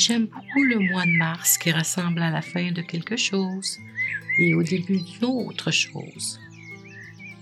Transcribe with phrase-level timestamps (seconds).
[0.00, 3.78] J'aime beaucoup le mois de mars qui ressemble à la fin de quelque chose
[4.38, 6.40] et au début d'une autre chose.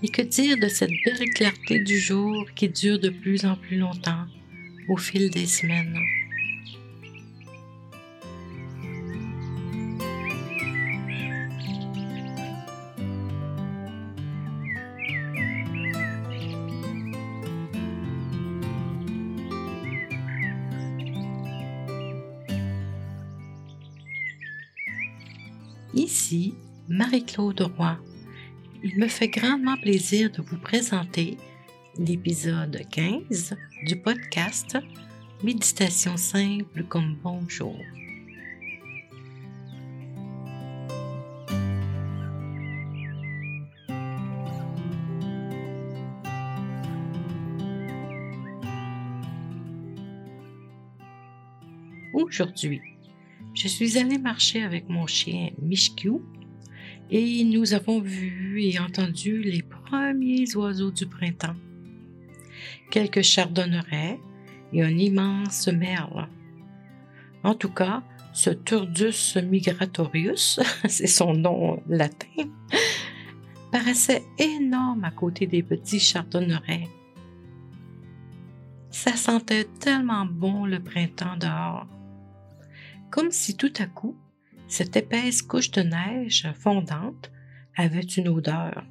[0.03, 3.77] Et que dire de cette belle clarté du jour qui dure de plus en plus
[3.77, 4.25] longtemps
[4.89, 5.97] au fil des semaines?
[25.99, 26.53] Ici
[26.87, 27.97] Marie-Claude Roy.
[28.85, 31.35] Il me fait grandement plaisir de vous présenter
[31.97, 34.77] l'épisode 15 du podcast
[35.43, 37.75] Méditation simple comme bonjour.
[52.13, 52.81] Aujourd'hui,
[53.59, 56.21] je suis allée marcher avec mon chien Mishku
[57.11, 61.57] et nous avons vu et entendu les premiers oiseaux du printemps.
[62.89, 64.17] Quelques chardonnerets
[64.71, 66.29] et un immense merle.
[67.43, 72.45] En tout cas, ce Turdus migratorius, c'est son nom latin,
[73.73, 76.87] paraissait énorme à côté des petits chardonnerets.
[78.89, 81.87] Ça sentait tellement bon le printemps dehors
[83.11, 84.15] comme si tout à coup,
[84.67, 87.31] cette épaisse couche de neige fondante
[87.75, 88.85] avait une odeur.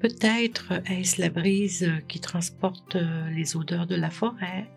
[0.00, 2.96] Peut-être est-ce la brise qui transporte
[3.34, 4.70] les odeurs de la forêt,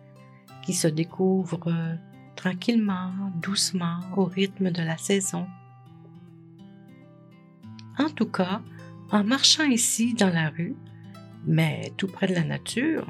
[0.64, 1.98] qui se découvre
[2.42, 5.46] tranquillement, doucement, au rythme de la saison.
[7.96, 8.60] En tout cas,
[9.12, 10.74] en marchant ici dans la rue,
[11.46, 13.06] mais tout près de la nature,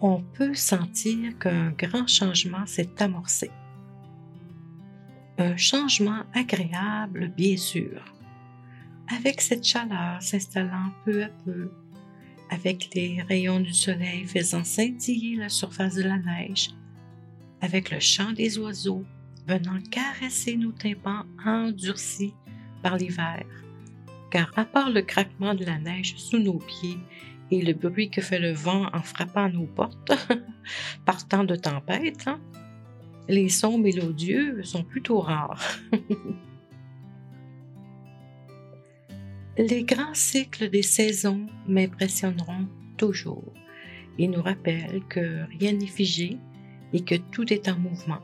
[0.00, 3.52] on peut sentir qu'un grand changement s'est amorcé.
[5.38, 8.04] Un changement agréable, bien sûr,
[9.16, 11.70] avec cette chaleur s'installant peu à peu,
[12.50, 16.70] avec les rayons du soleil faisant scintiller la surface de la neige,
[17.64, 19.04] avec le chant des oiseaux
[19.48, 22.34] venant caresser nos tympans endurcis
[22.82, 23.46] par l'hiver.
[24.30, 26.98] Car à part le craquement de la neige sous nos pieds
[27.50, 30.12] et le bruit que fait le vent en frappant nos portes
[31.06, 32.38] par temps de tempête, hein,
[33.28, 35.64] les sons mélodieux sont plutôt rares.
[39.56, 43.54] les grands cycles des saisons m'impressionneront toujours
[44.18, 46.38] et nous rappellent que rien n'est figé
[46.94, 48.20] et que tout est en mouvement.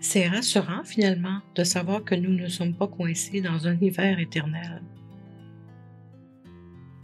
[0.00, 4.80] C'est rassurant finalement de savoir que nous ne sommes pas coincés dans un hiver éternel.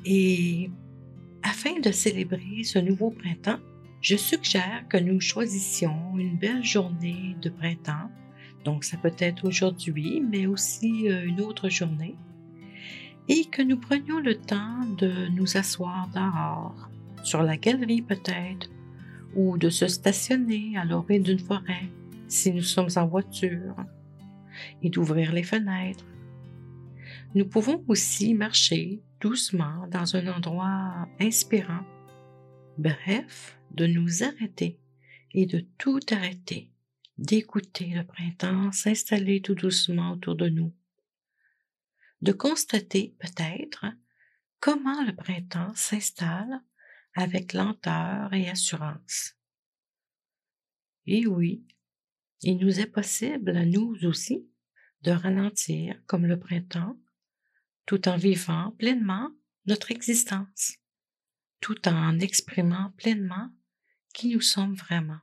[0.04, 0.70] Et
[1.60, 3.58] afin de célébrer ce nouveau printemps,
[4.00, 8.10] je suggère que nous choisissions une belle journée de printemps.
[8.64, 12.16] Donc ça peut être aujourd'hui, mais aussi euh, une autre journée.
[13.28, 16.88] Et que nous prenions le temps de nous asseoir dehors,
[17.24, 18.70] sur la galerie peut-être,
[19.36, 21.90] ou de se stationner à l'orée d'une forêt
[22.26, 23.76] si nous sommes en voiture,
[24.82, 26.06] et d'ouvrir les fenêtres.
[27.32, 31.86] Nous pouvons aussi marcher doucement dans un endroit inspirant.
[32.76, 34.80] Bref, de nous arrêter
[35.32, 36.72] et de tout arrêter,
[37.18, 40.74] d'écouter le printemps s'installer tout doucement autour de nous.
[42.20, 43.86] De constater peut-être
[44.58, 46.60] comment le printemps s'installe
[47.14, 49.36] avec lenteur et assurance.
[51.06, 51.64] Et oui,
[52.42, 54.48] il nous est possible à nous aussi
[55.02, 56.96] de ralentir comme le printemps
[57.90, 59.32] tout en vivant pleinement
[59.66, 60.76] notre existence,
[61.60, 63.50] tout en exprimant pleinement
[64.14, 65.18] qui nous sommes vraiment.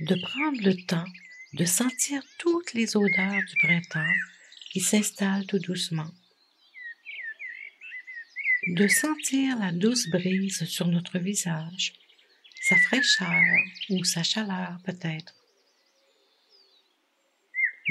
[0.00, 1.10] de prendre le temps
[1.54, 4.14] de sentir toutes les odeurs du printemps
[4.70, 6.10] qui s'installent tout doucement
[8.66, 11.92] de sentir la douce brise sur notre visage,
[12.62, 13.58] sa fraîcheur
[13.90, 15.34] ou sa chaleur peut-être,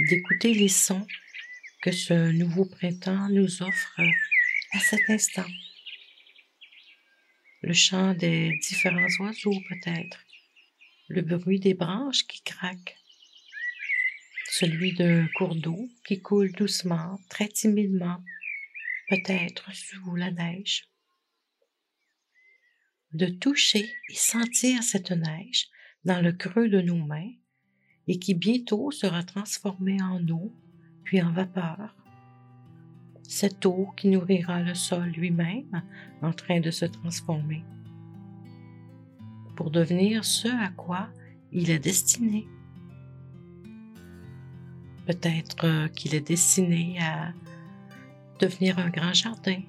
[0.10, 1.06] d'écouter les sons
[1.84, 4.02] que ce nouveau printemps nous offre
[4.72, 5.46] à cet instant.
[7.62, 10.26] Le chant des différents oiseaux peut-être,
[11.08, 12.98] le bruit des branches qui craquent,
[14.50, 18.24] celui d'un cours d'eau qui coule doucement, très timidement,
[19.10, 20.90] peut-être sous la neige.
[23.14, 25.68] De toucher et sentir cette neige
[26.04, 27.32] dans le creux de nos mains
[28.08, 30.52] et qui bientôt sera transformée en eau,
[31.04, 31.96] puis en vapeur.
[33.24, 35.84] Cette eau qui nourrira le sol lui-même
[36.22, 37.64] en train de se transformer
[39.56, 41.10] pour devenir ce à quoi
[41.52, 42.48] il est destiné.
[45.06, 47.34] Peut-être euh, qu'il est destiné à
[48.44, 49.62] devenir un grand jardin.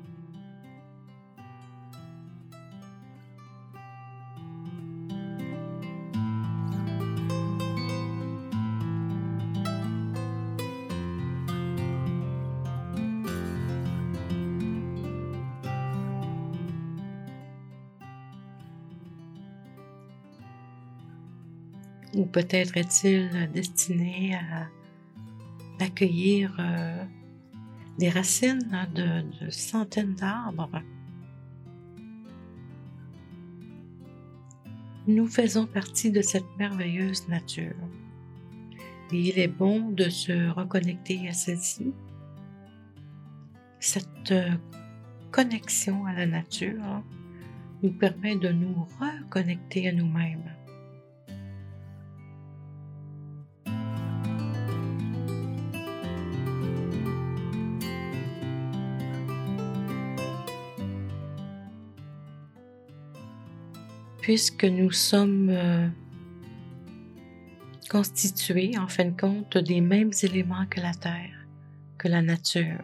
[22.17, 24.69] Ou peut-être est-il destiné à
[25.85, 27.05] accueillir euh,
[27.99, 30.82] des racines de, centaines d'arbres.
[35.06, 37.76] Nous faisons partie de cette merveilleuse nature.
[39.12, 41.93] Et il est bon de se reconnecter à celle-ci.
[43.81, 44.50] Cette euh,
[45.31, 47.02] connexion à la nature
[47.82, 50.50] nous permet de nous reconnecter à nous-mêmes.
[64.25, 65.87] Puisque nous sommes euh,
[67.91, 71.47] constitués, en fin de compte, des mêmes éléments que la Terre,
[71.99, 72.81] que la nature.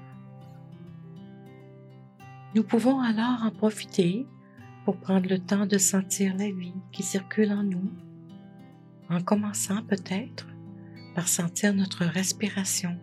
[2.55, 4.27] Nous pouvons alors en profiter
[4.85, 7.91] pour prendre le temps de sentir la vie qui circule en nous,
[9.09, 10.47] en commençant peut-être
[11.15, 12.99] par sentir notre respiration,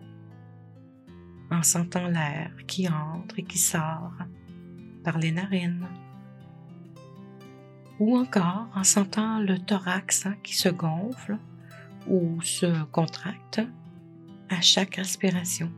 [1.50, 4.12] en sentant l'air qui entre et qui sort
[5.02, 5.88] par les narines
[7.98, 11.38] ou encore en sentant le thorax hein, qui se gonfle
[12.06, 13.60] ou se contracte
[14.48, 15.70] à chaque respiration.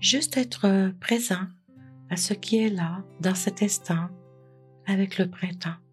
[0.00, 1.46] Juste être présent
[2.10, 4.08] à ce qui est là dans cet instant
[4.86, 5.83] avec le printemps.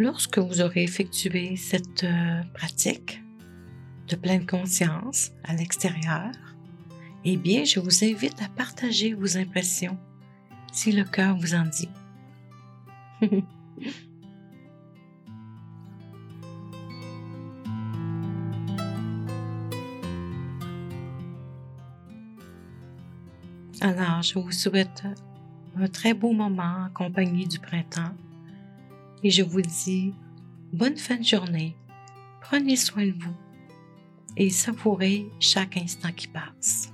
[0.00, 3.20] Lorsque vous aurez effectué cette euh, pratique
[4.06, 6.30] de pleine conscience à l'extérieur,
[7.24, 9.98] eh bien, je vous invite à partager vos impressions
[10.72, 11.88] si le cœur vous en dit.
[23.80, 25.02] Alors, je vous souhaite
[25.76, 28.14] un très beau moment accompagné du printemps
[29.22, 30.14] et je vous dis
[30.72, 31.76] bonne fin de journée.
[32.40, 33.36] Prenez soin de vous
[34.36, 36.92] et savourez chaque instant qui passe.